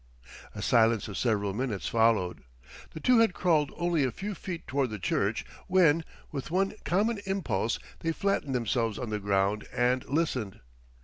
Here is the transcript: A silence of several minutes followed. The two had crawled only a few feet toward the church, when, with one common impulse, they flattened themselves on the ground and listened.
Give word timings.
A 0.55 0.63
silence 0.63 1.07
of 1.07 1.15
several 1.15 1.53
minutes 1.53 1.87
followed. 1.87 2.41
The 2.93 2.99
two 2.99 3.19
had 3.19 3.35
crawled 3.35 3.71
only 3.77 4.03
a 4.03 4.09
few 4.11 4.33
feet 4.33 4.65
toward 4.65 4.89
the 4.89 4.97
church, 4.97 5.45
when, 5.67 6.03
with 6.31 6.49
one 6.49 6.73
common 6.83 7.19
impulse, 7.27 7.77
they 7.99 8.11
flattened 8.11 8.55
themselves 8.55 8.97
on 8.97 9.11
the 9.11 9.19
ground 9.19 9.67
and 9.71 10.03
listened. 10.09 10.59